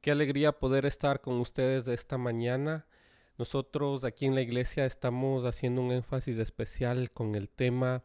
[0.00, 2.86] Qué alegría poder estar con ustedes esta mañana.
[3.36, 8.04] Nosotros aquí en la iglesia estamos haciendo un énfasis especial con el tema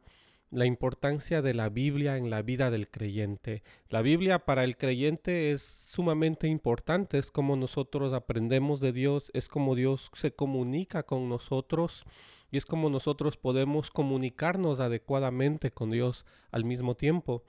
[0.53, 3.63] la importancia de la Biblia en la vida del creyente.
[3.89, 9.47] La Biblia para el creyente es sumamente importante, es como nosotros aprendemos de Dios, es
[9.47, 12.05] como Dios se comunica con nosotros
[12.51, 17.43] y es como nosotros podemos comunicarnos adecuadamente con Dios al mismo tiempo.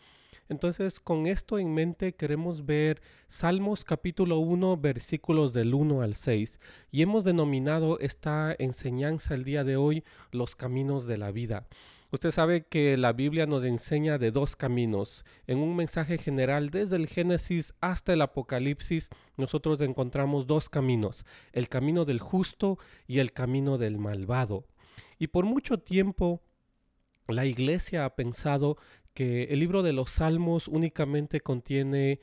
[0.48, 6.60] Entonces, con esto en mente queremos ver Salmos capítulo 1, versículos del 1 al 6,
[6.90, 11.66] y hemos denominado esta enseñanza el día de hoy los caminos de la vida.
[12.10, 15.24] Usted sabe que la Biblia nos enseña de dos caminos.
[15.48, 21.68] En un mensaje general, desde el Génesis hasta el Apocalipsis, nosotros encontramos dos caminos, el
[21.68, 24.66] camino del justo y el camino del malvado.
[25.18, 26.40] Y por mucho tiempo
[27.26, 28.76] la iglesia ha pensado
[29.14, 32.20] que el libro de los Salmos únicamente contiene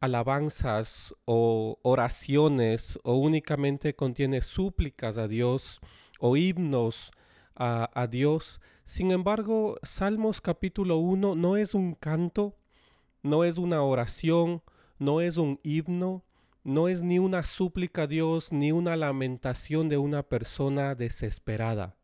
[0.00, 5.80] alabanzas o oraciones o únicamente contiene súplicas a Dios
[6.18, 7.12] o himnos
[7.54, 12.58] a, a Dios sin embargo, Salmos capítulo 1 no es un canto,
[13.22, 14.62] no es una oración,
[14.98, 16.24] no es un himno,
[16.64, 21.96] no es ni una súplica a Dios, ni una lamentación de una persona desesperada.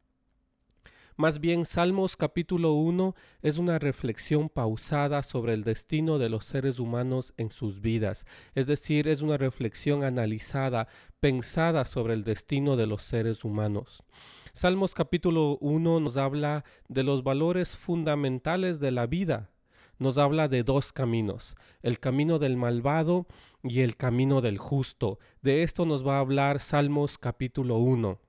[1.21, 6.79] Más bien, Salmos capítulo 1 es una reflexión pausada sobre el destino de los seres
[6.79, 10.87] humanos en sus vidas, es decir, es una reflexión analizada,
[11.19, 14.05] pensada sobre el destino de los seres humanos.
[14.53, 19.51] Salmos capítulo 1 nos habla de los valores fundamentales de la vida.
[19.99, 23.27] Nos habla de dos caminos, el camino del malvado
[23.65, 25.19] y el camino del justo.
[25.43, 28.21] De esto nos va a hablar Salmos capítulo 1.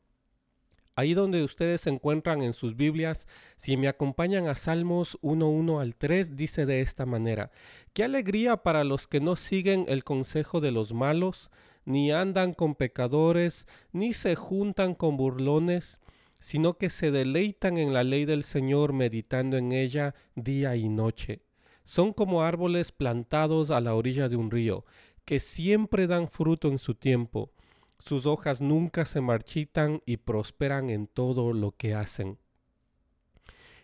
[1.00, 5.96] Ahí donde ustedes se encuentran en sus Biblias, si me acompañan a Salmos 1.1 al
[5.96, 7.52] 3, dice de esta manera,
[7.94, 11.52] Qué alegría para los que no siguen el consejo de los malos,
[11.86, 16.00] ni andan con pecadores, ni se juntan con burlones,
[16.38, 21.44] sino que se deleitan en la ley del Señor meditando en ella día y noche.
[21.86, 24.84] Son como árboles plantados a la orilla de un río,
[25.24, 27.54] que siempre dan fruto en su tiempo.
[28.00, 32.38] Sus hojas nunca se marchitan y prosperan en todo lo que hacen.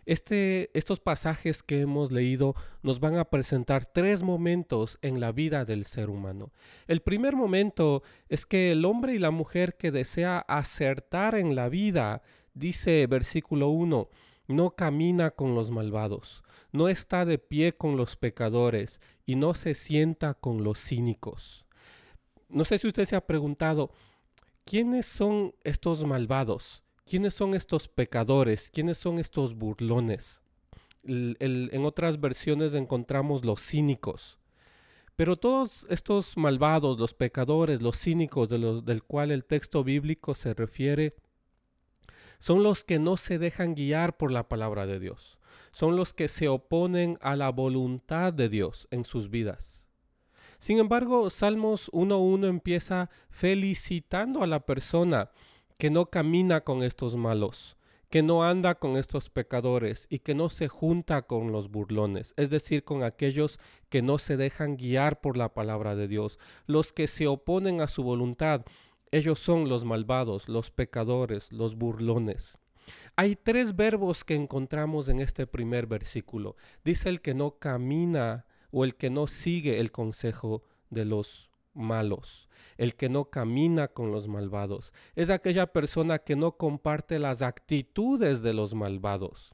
[0.06, 5.66] Este, estos pasajes que hemos leído nos van a presentar tres momentos en la vida
[5.66, 6.52] del ser humano.
[6.88, 11.70] El primer momento es que el hombre y la mujer que desea acertar en la
[11.70, 12.22] vida
[12.56, 14.10] Dice versículo 1,
[14.48, 19.74] no camina con los malvados, no está de pie con los pecadores y no se
[19.74, 21.65] sienta con los cínicos.
[22.50, 23.92] No sé si usted se ha preguntado,
[24.64, 26.84] ¿quiénes son estos malvados?
[27.06, 28.70] ¿Quiénes son estos pecadores?
[28.72, 30.42] ¿Quiénes son estos burlones?
[31.08, 34.40] en otras versiones encontramos los cínicos.
[35.16, 41.16] Pero todos estos malvados, los pecadores, los cínicos del cual el texto bíblico se refiere,
[42.40, 45.38] son los que no se dejan guiar por la palabra de Dios.
[45.72, 49.75] Son los que se oponen a la voluntad de Dios en sus vidas.
[50.66, 55.30] Sin embargo, Salmos 1.1 empieza felicitando a la persona
[55.78, 57.78] que no camina con estos malos,
[58.10, 62.50] que no anda con estos pecadores y que no se junta con los burlones, es
[62.50, 63.60] decir, con aquellos
[63.90, 67.88] que no se dejan guiar por la palabra de Dios, los que se oponen a
[67.88, 68.66] su voluntad,
[69.12, 72.58] ellos son los malvados, los pecadores, los burlones.
[73.16, 76.56] Hay tres verbos que encontramos en este primer versículo.
[76.84, 82.50] Dice el que no camina o el que no sigue el consejo de los malos,
[82.76, 84.92] el que no camina con los malvados.
[85.16, 89.54] Es aquella persona que no comparte las actitudes de los malvados.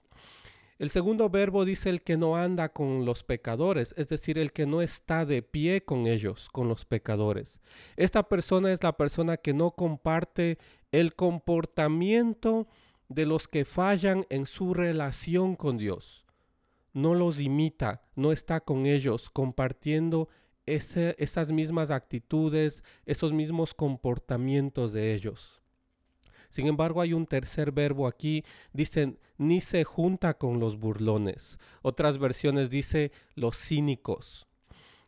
[0.80, 4.66] El segundo verbo dice el que no anda con los pecadores, es decir, el que
[4.66, 7.62] no está de pie con ellos, con los pecadores.
[7.98, 10.58] Esta persona es la persona que no comparte
[10.92, 12.68] el comportamiento
[13.08, 16.21] de los que fallan en su relación con Dios.
[16.94, 20.30] No los imita, no está con ellos compartiendo
[20.66, 25.62] esas mismas actitudes, esos mismos comportamientos de ellos.
[26.50, 28.44] Sin embargo, hay un tercer verbo aquí,
[28.74, 31.58] dicen, ni se junta con los burlones.
[31.82, 34.48] Otras versiones dice los cínicos.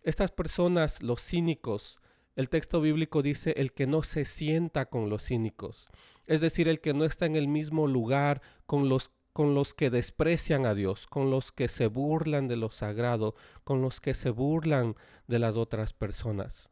[0.03, 1.97] Estas personas, los cínicos,
[2.36, 5.88] el texto bíblico dice el que no se sienta con los cínicos,
[6.25, 9.89] es decir, el que no está en el mismo lugar con los con los que
[9.89, 14.30] desprecian a Dios, con los que se burlan de lo sagrado, con los que se
[14.30, 14.95] burlan
[15.27, 16.69] de las otras personas.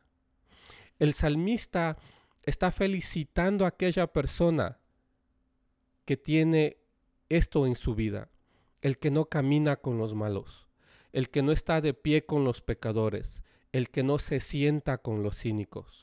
[0.99, 1.97] El salmista
[2.43, 4.79] está felicitando a aquella persona
[6.05, 6.77] que tiene
[7.29, 8.29] esto en su vida,
[8.81, 10.67] el que no camina con los malos,
[11.11, 15.23] el que no está de pie con los pecadores, el que no se sienta con
[15.23, 16.00] los cínicos,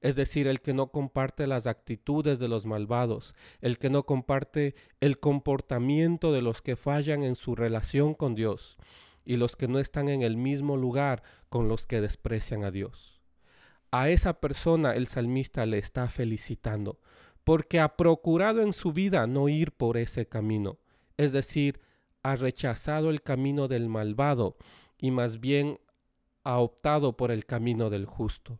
[0.00, 4.74] es decir, el que no comparte las actitudes de los malvados, el que no comparte
[5.00, 8.78] el comportamiento de los que fallan en su relación con Dios
[9.24, 13.20] y los que no están en el mismo lugar con los que desprecian a Dios.
[13.90, 17.00] A esa persona el salmista le está felicitando,
[17.44, 20.78] porque ha procurado en su vida no ir por ese camino,
[21.16, 21.80] es decir,
[22.22, 24.56] ha rechazado el camino del malvado
[24.98, 25.80] y más bien
[26.44, 28.58] ha optado por el camino del justo.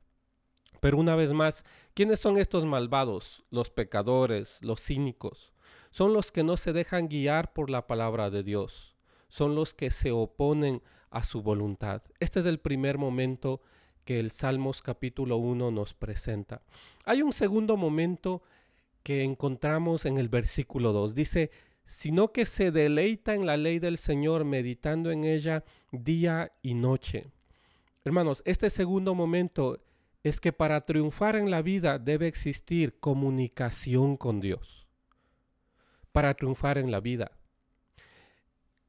[0.81, 3.45] Pero una vez más, ¿quiénes son estos malvados?
[3.51, 5.53] Los pecadores, los cínicos.
[5.91, 8.97] Son los que no se dejan guiar por la palabra de Dios.
[9.29, 12.03] Son los que se oponen a su voluntad.
[12.19, 13.61] Este es el primer momento
[14.05, 16.63] que el Salmos capítulo 1 nos presenta.
[17.05, 18.43] Hay un segundo momento
[19.03, 21.15] que encontramos en el versículo 2.
[21.15, 21.51] Dice,
[21.85, 27.27] sino que se deleita en la ley del Señor, meditando en ella día y noche.
[28.05, 29.81] Hermanos, este segundo momento
[30.23, 34.87] es que para triunfar en la vida debe existir comunicación con Dios.
[36.13, 37.33] Para triunfar en la vida.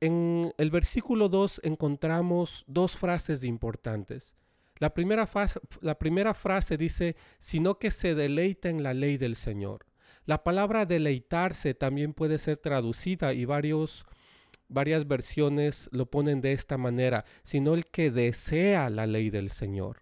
[0.01, 4.35] En el versículo 2 encontramos dos frases importantes.
[4.79, 9.85] La primera, frase dice, sino que se deleita en la ley del Señor.
[10.25, 17.25] La palabra deleitarse también puede ser traducida y varias versiones lo ponen de esta manera,
[17.43, 20.00] sino el que desea la ley del Señor.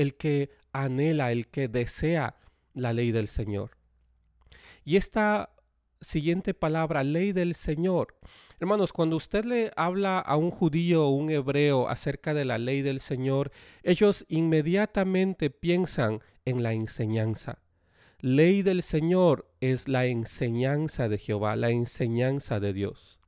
[0.00, 2.36] El que anhela, el que desea
[2.72, 3.72] la ley del Señor.
[4.82, 5.50] Y esta
[6.00, 8.16] siguiente palabra, ley del Señor.
[8.58, 12.80] Hermanos, cuando usted le habla a un judío o un hebreo acerca de la ley
[12.80, 13.52] del Señor,
[13.82, 17.58] ellos inmediatamente piensan en la enseñanza.
[18.20, 23.18] Ley del Señor es la enseñanza de Jehová, la enseñanza de Dios.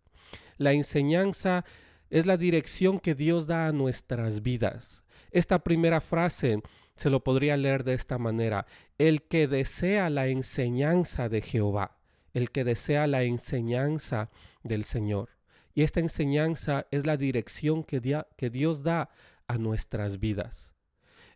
[0.56, 1.64] La enseñanza
[2.12, 5.02] es la dirección que Dios da a nuestras vidas.
[5.30, 6.60] Esta primera frase
[6.94, 8.66] se lo podría leer de esta manera.
[8.98, 11.96] El que desea la enseñanza de Jehová,
[12.34, 14.30] el que desea la enseñanza
[14.62, 15.30] del Señor.
[15.74, 19.08] Y esta enseñanza es la dirección que, que Dios da
[19.48, 20.74] a nuestras vidas.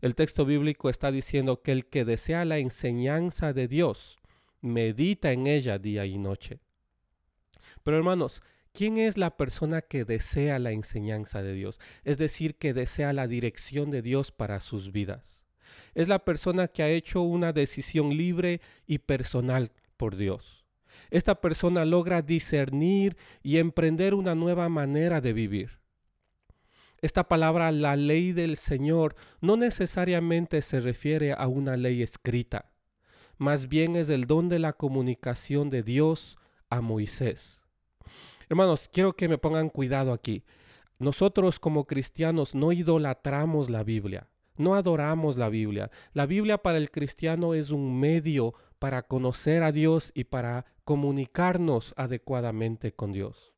[0.02, 4.18] El texto bíblico está diciendo que el que desea la enseñanza de Dios,
[4.60, 6.60] medita en ella día y noche.
[7.82, 8.42] Pero hermanos,
[8.76, 11.80] ¿quién es la persona que desea la enseñanza de Dios?
[12.04, 15.42] Es decir, que desea la dirección de Dios para sus vidas.
[15.94, 20.66] Es la persona que ha hecho una decisión libre y personal por Dios.
[21.10, 25.78] Esta persona logra discernir y emprender una nueva manera de vivir.
[27.00, 32.72] Esta palabra, la ley del Señor, no necesariamente se refiere a una ley escrita,
[33.38, 36.38] más bien es el don de la comunicación de Dios
[36.70, 37.65] a Moisés.
[38.48, 40.44] Hermanos, quiero que me pongan cuidado aquí.
[40.98, 45.90] Nosotros como cristianos no idolatramos la Biblia, no adoramos la Biblia.
[46.12, 51.92] La Biblia para el cristiano es un medio para conocer a Dios y para comunicarnos
[51.96, 53.52] adecuadamente con Dios.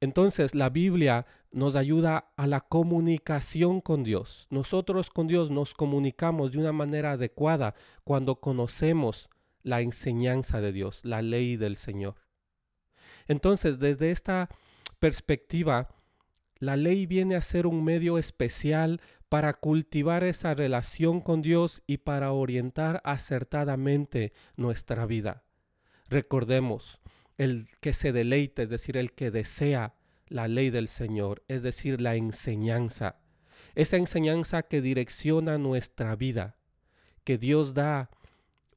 [0.00, 4.48] Entonces la Biblia nos ayuda a la comunicación con Dios.
[4.50, 9.30] Nosotros con Dios nos comunicamos de una manera adecuada cuando conocemos
[9.62, 12.23] la enseñanza de Dios, la ley del Señor.
[13.28, 14.48] Entonces, desde esta
[14.98, 15.88] perspectiva,
[16.58, 21.98] la ley viene a ser un medio especial para cultivar esa relación con Dios y
[21.98, 25.42] para orientar acertadamente nuestra vida.
[26.08, 27.00] Recordemos,
[27.36, 29.94] el que se deleite, es decir, el que desea
[30.28, 33.16] la ley del Señor, es decir, la enseñanza.
[33.74, 36.56] Esa enseñanza que direcciona nuestra vida,
[37.24, 38.10] que Dios da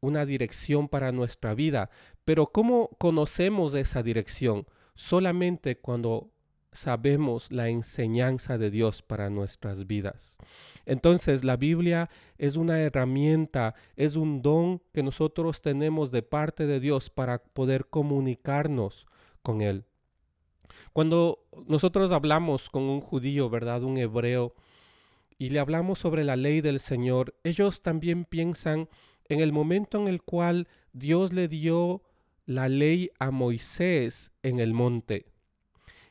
[0.02, 1.90] una dirección para nuestra vida.
[2.26, 4.66] Pero ¿cómo conocemos esa dirección?
[4.96, 6.32] Solamente cuando
[6.72, 10.36] sabemos la enseñanza de Dios para nuestras vidas.
[10.86, 16.80] Entonces la Biblia es una herramienta, es un don que nosotros tenemos de parte de
[16.80, 19.08] Dios para poder comunicarnos
[19.42, 19.86] con Él.
[20.94, 23.84] Cuando nosotros hablamos con un judío, ¿verdad?
[23.84, 24.54] Un hebreo,
[25.38, 28.90] y le hablamos sobre la ley del Señor, ellos también piensan
[29.30, 32.02] en el momento en el cual Dios le dio
[32.46, 35.26] la ley a Moisés en el monte.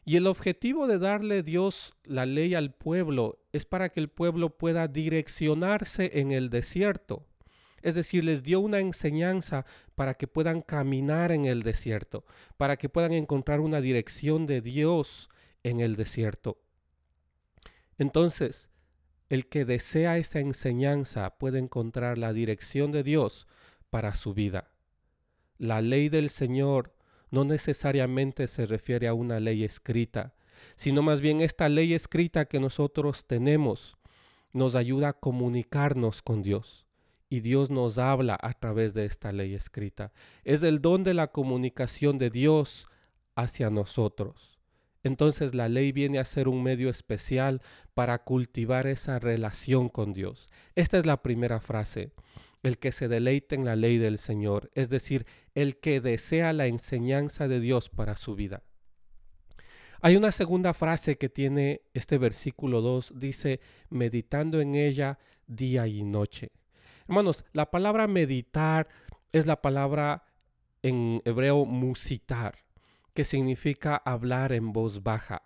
[0.04, 4.50] Y el objetivo de darle Dios la ley al pueblo es para que el pueblo
[4.50, 7.26] pueda direccionarse en el desierto.
[7.82, 12.24] Es decir, les dio una enseñanza para que puedan caminar en el desierto,
[12.56, 15.28] para que puedan encontrar una dirección de Dios
[15.62, 16.58] en el desierto.
[17.98, 18.68] Entonces,
[19.28, 23.46] el que desea esa enseñanza puede encontrar la dirección de Dios
[23.90, 24.70] para su vida.
[25.58, 26.94] La ley del Señor
[27.30, 30.34] no necesariamente se refiere a una ley escrita.
[30.76, 33.98] sino más bien esta ley escrita que nosotros tenemos
[34.54, 36.86] nos ayuda a comunicarnos con Dios.
[37.28, 40.12] Y Dios nos habla a través de esta ley escrita.
[40.44, 42.88] Es el don de la comunicación de Dios
[43.34, 44.55] hacia nosotros.
[45.06, 47.62] Entonces la ley viene a ser un medio especial
[47.94, 50.48] para cultivar esa relación con Dios.
[50.74, 52.10] Esta es la primera frase.
[52.64, 56.66] El que se deleite en la ley del Señor, es decir, el que desea la
[56.66, 58.64] enseñanza de Dios para su vida.
[60.00, 66.02] Hay una segunda frase que tiene este versículo 2, dice, meditando en ella día y
[66.02, 66.50] noche.
[67.06, 68.88] Hermanos, la palabra meditar
[69.30, 70.24] es la palabra
[70.82, 72.65] en hebreo musitar,
[73.16, 75.42] que significa hablar en voz baja.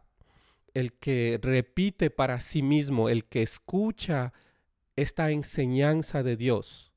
[0.75, 4.35] El que repite para sí mismo, el que escucha
[4.97, 6.93] esta enseñanza de Dios,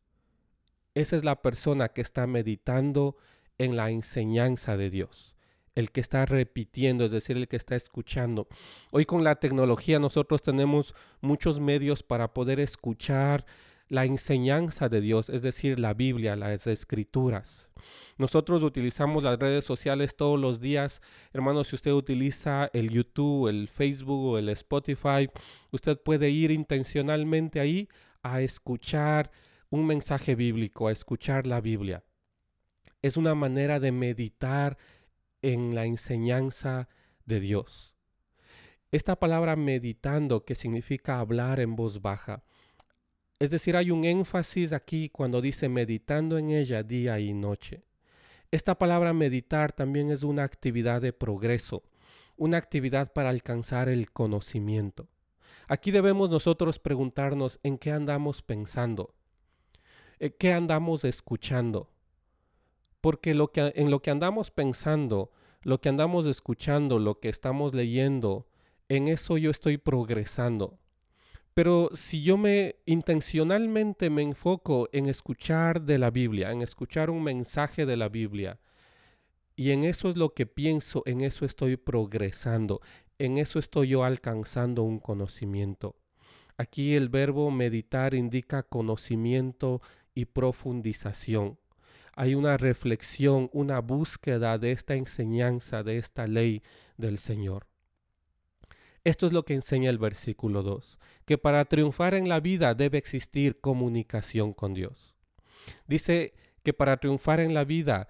[0.96, 3.16] esa es la persona que está meditando
[3.58, 5.34] en la enseñanza de Dios
[5.76, 8.48] el que está repitiendo, es decir, el que está escuchando.
[8.92, 13.46] Hoy con la tecnología nosotros tenemos muchos medios para poder escuchar
[13.94, 17.70] la enseñanza de Dios, es decir, la Biblia, las escrituras.
[18.18, 21.00] Nosotros utilizamos las redes sociales todos los días.
[21.32, 25.30] Hermanos, si usted utiliza el YouTube, el Facebook o el Spotify,
[25.70, 27.88] usted puede ir intencionalmente ahí
[28.24, 29.30] a escuchar
[29.70, 32.04] un mensaje bíblico, a escuchar la Biblia.
[33.04, 34.76] Es una manera de meditar
[35.44, 36.90] en la enseñanza
[37.26, 37.94] de Dios.
[38.92, 42.44] Esta palabra meditando, que significa hablar en voz baja,
[43.44, 47.84] es decir, hay un énfasis aquí cuando dice meditando en ella día y noche.
[48.52, 51.84] Esta palabra meditar también es una actividad de progreso,
[52.38, 55.10] una actividad para alcanzar el conocimiento.
[55.68, 59.14] Aquí debemos nosotros preguntarnos en qué andamos pensando,
[60.20, 61.90] en eh, qué andamos escuchando,
[63.02, 65.34] porque en lo que andamos pensando,
[65.64, 68.48] lo que andamos escuchando, lo que estamos leyendo,
[68.88, 70.80] en eso yo estoy progresando.
[71.54, 77.24] Pero si yo me intencionalmente me enfoco en escuchar de la Biblia, en escuchar un
[77.24, 78.60] mensaje de la Biblia,
[79.56, 82.82] y en eso es lo que pienso, en eso estoy progresando,
[83.20, 85.96] en eso estoy yo alcanzando un conocimiento.
[86.58, 89.82] Aquí el verbo meditar indica conocimiento
[90.16, 91.58] y profundización
[92.16, 96.62] hay una reflexión, una búsqueda de esta enseñanza, de esta ley
[96.98, 97.66] del Señor.
[99.04, 102.98] Esto es lo que enseña el versículo 2, que para triunfar en la vida debe
[102.98, 105.16] existir comunicación con Dios.
[105.88, 106.34] Dice
[106.64, 108.08] que para triunfar en la vida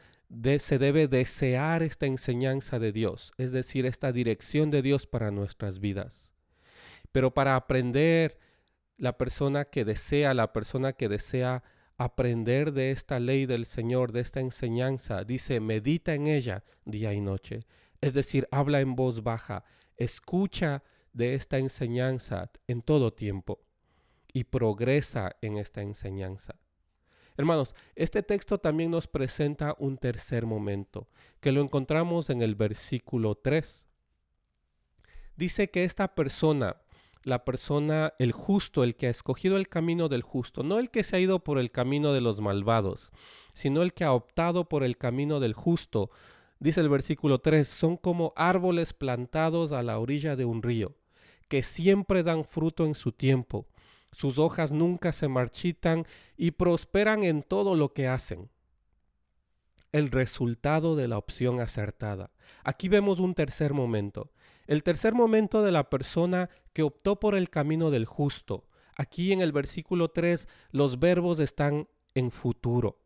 [0.59, 5.79] se debe desear esta enseñanza de Dios, es decir, esta dirección de Dios para nuestras
[5.79, 6.31] vidas.
[7.11, 8.39] Pero para aprender,
[8.97, 11.63] la persona que desea, la persona que desea
[11.97, 15.23] aprender de esta ley del Señor, de esta enseñanza.
[15.23, 17.61] Dice, medita en ella día y noche.
[18.01, 19.63] Es decir, habla en voz baja,
[19.97, 20.83] escucha
[21.13, 23.59] de esta enseñanza en todo tiempo
[24.31, 26.55] y progresa en esta enseñanza.
[27.37, 31.07] Hermanos, este texto también nos presenta un tercer momento,
[31.39, 33.87] que lo encontramos en el versículo 3.
[35.35, 36.77] Dice que esta persona
[37.23, 41.03] la persona, el justo, el que ha escogido el camino del justo, no el que
[41.03, 43.11] se ha ido por el camino de los malvados,
[43.53, 46.11] sino el que ha optado por el camino del justo.
[46.63, 50.95] Dice el versículo 3, son como árboles plantados a la orilla de un río,
[51.49, 53.67] que siempre dan fruto en su tiempo.
[54.13, 56.05] Sus hojas nunca se marchitan
[56.37, 58.49] y prosperan en todo lo que hacen.
[59.91, 62.31] El resultado de la opción acertada.
[62.63, 64.31] Aquí vemos un tercer momento.
[64.65, 68.69] El tercer momento de la persona que optó por el camino del justo.
[68.95, 73.01] Aquí en el versículo 3 los verbos están en futuro.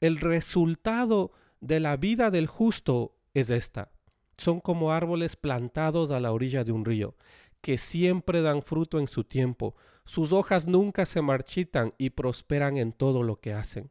[0.00, 1.32] El resultado
[1.64, 3.90] de la vida del justo es esta.
[4.36, 7.16] Son como árboles plantados a la orilla de un río,
[7.62, 9.74] que siempre dan fruto en su tiempo.
[10.04, 13.90] Sus hojas nunca se marchitan y prosperan en todo lo que hacen.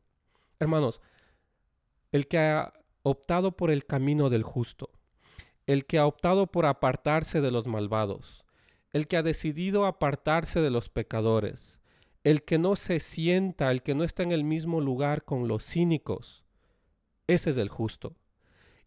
[0.60, 1.01] Hermanos,
[2.12, 4.92] el que ha optado por el camino del justo,
[5.65, 8.46] el que ha optado por apartarse de los malvados,
[8.92, 11.80] el que ha decidido apartarse de los pecadores,
[12.24, 15.65] el que no se sienta, el que no está en el mismo lugar con los
[15.65, 16.42] cínicos.
[17.27, 18.15] Ese es el justo.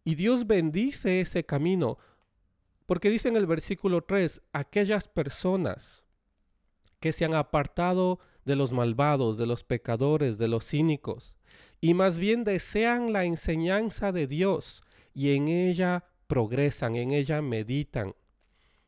[0.05, 1.99] Y Dios bendice ese camino,
[2.87, 6.05] porque dice en el versículo 3, aquellas personas
[7.01, 11.35] que se han apartado de los malvados, de los pecadores, de los cínicos,
[11.81, 18.15] y más bien desean la enseñanza de Dios y en ella progresan, en ella meditan.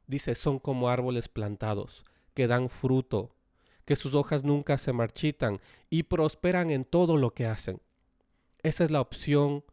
[0.06, 3.34] Dice, son como árboles plantados, que dan fruto,
[3.84, 7.80] que sus hojas nunca se marchitan y prosperan en todo lo que hacen.
[8.68, 9.64] Esa es la opción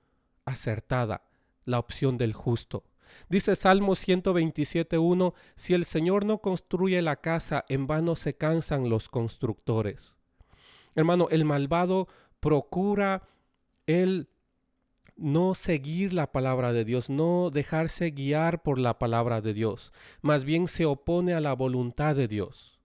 [0.46, 1.24] acertada,
[1.66, 2.86] la opción del justo.
[3.28, 9.10] Dice Salmo 127.1, si el Señor no construye la casa, en vano se cansan los
[9.10, 10.16] constructores.
[10.96, 12.08] Hermano, el malvado
[12.40, 13.28] procura
[13.86, 14.30] el
[15.18, 20.46] no seguir la palabra de Dios, no dejarse guiar por la palabra de Dios, más
[20.46, 22.80] bien se opone a la voluntad de Dios.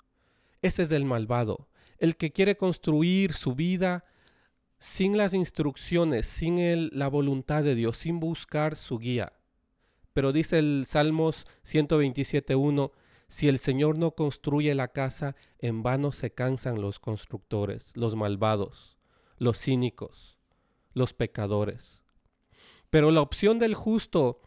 [0.61, 4.05] Ese es el malvado, el que quiere construir su vida
[4.81, 9.35] sin las instrucciones, sin la voluntad de Dios, sin buscar su guía.
[10.15, 12.91] Pero dice el Salmos 127.1,
[13.29, 18.97] si el Señor no construye la casa, en vano se cansan los constructores, los malvados,
[19.37, 20.39] los cínicos,
[20.95, 22.03] los pecadores.
[22.89, 24.41] Pero la opción del justo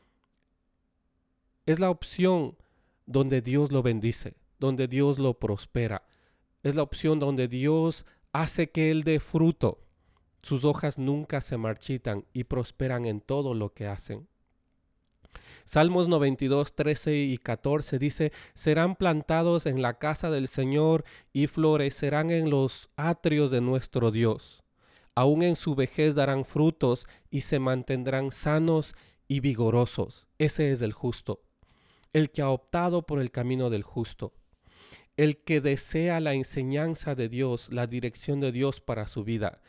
[1.66, 2.58] es la opción
[3.06, 6.06] donde Dios lo bendice, donde Dios lo prospera.
[6.64, 9.80] Es la opción donde Dios hace que Él dé fruto.
[10.44, 14.28] Sus hojas nunca se marchitan y prosperan en todo lo que hacen.
[15.66, 22.30] Salmos 92, 13 y 14 dice, serán plantados en la casa del Señor y florecerán
[22.30, 24.64] en los atrios de nuestro Dios
[25.16, 28.96] aún en su vejez darán frutos y se mantendrán sanos
[29.28, 30.28] y vigorosos.
[30.38, 31.44] Ese es el justo,
[32.14, 34.34] el que ha optado por el camino del justo,
[35.16, 39.62] el que desea la enseñanza de Dios, la dirección de Dios para su vida,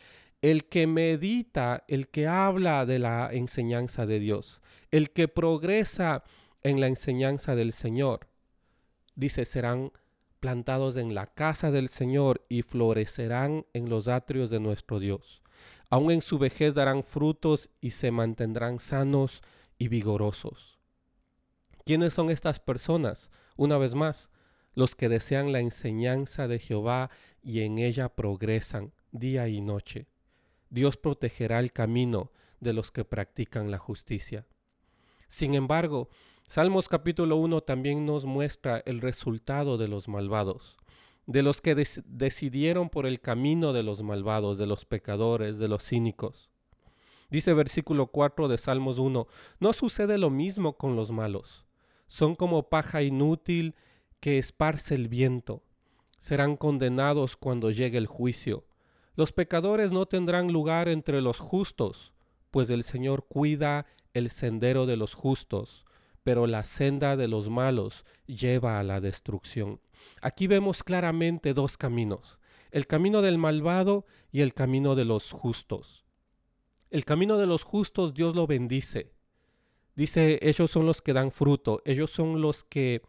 [0.44, 4.60] el que medita, el que habla de la enseñanza de Dios,
[4.90, 6.22] el que progresa
[6.62, 8.28] en la enseñanza del Señor.
[9.14, 9.90] Dice, serán
[10.40, 15.40] plantados en la casa del Señor y florecerán en los atrios de nuestro Dios.
[15.88, 19.40] Aún en su vejez darán frutos y se mantendrán sanos
[19.78, 20.78] y vigorosos.
[21.86, 23.30] ¿Quiénes son estas personas?
[23.56, 24.28] Una vez más,
[24.74, 27.08] los que desean la enseñanza de Jehová
[27.42, 30.06] y en ella progresan día y noche.
[30.74, 34.44] Dios protegerá el camino de los que practican la justicia.
[35.28, 36.08] Sin embargo,
[36.48, 40.76] Salmos capítulo 1 también nos muestra el resultado de los malvados,
[41.26, 45.84] de los que decidieron por el camino de los malvados, de los pecadores, de los
[45.84, 46.50] cínicos.
[47.30, 49.28] Dice versículo 4 de Salmos 1,
[49.60, 51.64] no sucede lo mismo con los malos.
[52.08, 53.76] Son como paja inútil
[54.18, 55.62] que esparce el viento.
[56.18, 58.64] Serán condenados cuando llegue el juicio.
[59.14, 62.12] Los pecadores no tendrán lugar entre los justos,
[62.50, 65.84] pues el Señor cuida el sendero de los justos
[66.24, 69.80] pero la senda de los malos lleva a la destrucción.
[70.20, 72.38] Aquí vemos claramente dos caminos,
[72.72, 76.04] el camino del malvado y el camino de los justos.
[76.90, 79.12] El camino de los justos Dios lo bendice.
[79.94, 83.02] Dice, ellos son los que dan fruto, ellos son los que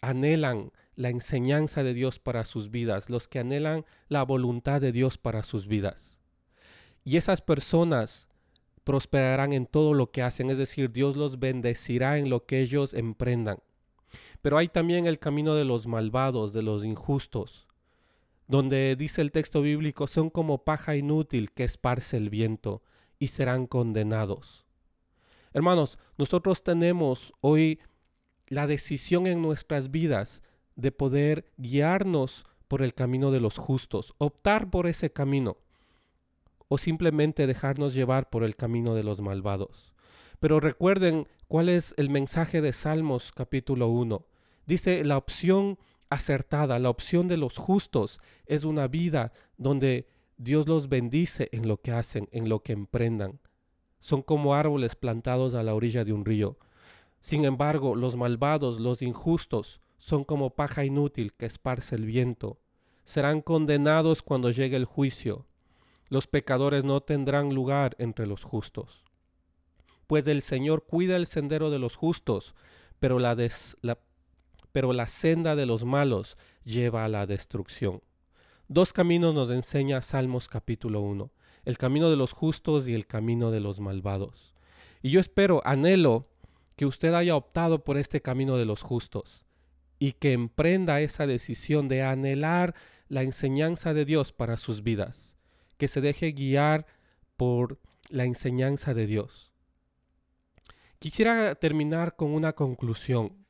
[0.00, 5.18] anhelan la enseñanza de Dios para sus vidas, los que anhelan la voluntad de Dios
[5.18, 6.18] para sus vidas.
[7.04, 8.28] Y esas personas
[8.82, 12.94] prosperarán en todo lo que hacen, es decir, Dios los bendecirá en lo que ellos
[12.94, 13.58] emprendan.
[14.40, 17.66] Pero hay también el camino de los malvados, de los injustos,
[18.48, 22.82] donde dice el texto bíblico, son como paja inútil que esparce el viento
[23.18, 24.64] y serán condenados.
[25.52, 27.80] Hermanos, nosotros tenemos hoy
[28.46, 30.42] la decisión en nuestras vidas
[30.76, 35.56] de poder guiarnos por el camino de los justos, optar por ese camino
[36.68, 39.92] o simplemente dejarnos llevar por el camino de los malvados.
[40.40, 44.24] Pero recuerden cuál es el mensaje de Salmos capítulo 1.
[44.66, 45.78] Dice la opción
[46.10, 50.06] acertada, la opción de los justos es una vida donde
[50.38, 53.40] Dios los bendice en lo que hacen, en lo que emprendan.
[54.00, 56.58] Son como árboles plantados a la orilla de un río.
[57.20, 62.60] Sin embargo, los malvados, los injustos, son como paja inútil que esparce el viento.
[63.04, 65.46] Serán condenados cuando llegue el juicio.
[66.08, 69.04] Los pecadores no tendrán lugar entre los justos.
[70.06, 72.54] Pues el Señor cuida el sendero de los justos,
[73.00, 73.36] pero la,
[74.72, 78.02] pero la senda de los malos lleva a la destrucción.
[78.68, 81.30] Dos caminos nos enseña Salmos capítulo 1,
[81.64, 84.54] el camino de los justos y el camino de los malvados.
[85.02, 86.28] Y yo espero, anhelo,
[86.76, 89.45] que usted haya optado por este camino de los justos
[89.98, 92.74] y que emprenda esa decisión de anhelar
[93.08, 95.36] la enseñanza de Dios para sus vidas
[95.76, 96.86] que se deje guiar
[97.36, 97.78] por
[98.08, 99.52] la enseñanza de Dios.
[100.98, 103.46] Quisiera terminar con una conclusión.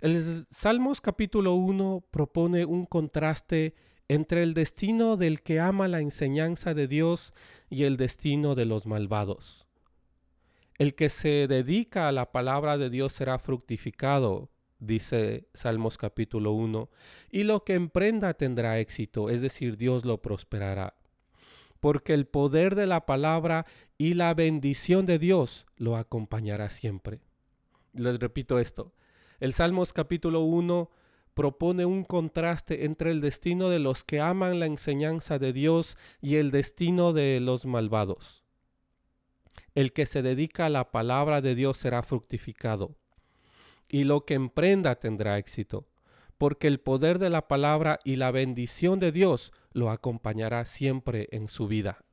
[0.00, 3.74] El Salmos capítulo 1 propone un contraste
[4.08, 7.32] entre el destino del que ama la enseñanza de Dios
[7.68, 9.66] y el destino de los malvados.
[10.78, 16.90] El que se dedica a la palabra de Dios será fructificado, dice Salmos capítulo 1,
[17.30, 20.94] y lo que emprenda tendrá éxito, es decir, Dios lo prosperará
[21.80, 23.66] porque el poder de la palabra
[23.98, 27.20] y la bendición de Dios lo acompañará siempre.
[27.94, 28.92] Les repito esto.
[29.40, 30.90] El Salmos capítulo 1
[31.34, 36.36] propone un contraste entre el destino de los que aman la enseñanza de Dios y
[36.36, 38.44] el destino de los malvados.
[39.74, 42.96] El que se dedica a la palabra de Dios será fructificado,
[43.90, 45.86] y lo que emprenda tendrá éxito,
[46.38, 51.48] porque el poder de la palabra y la bendición de Dios lo acompañará siempre en
[51.48, 52.04] su vida.